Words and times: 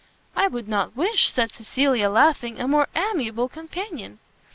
"I 0.35 0.47
would 0.47 0.67
not 0.67 0.95
wish," 0.97 1.31
said 1.31 1.51
Cecilia, 1.53 2.09
laughing, 2.09 2.59
"a 2.59 2.67
more 2.67 2.87
amiable 2.95 3.47
companion!" 3.47 4.17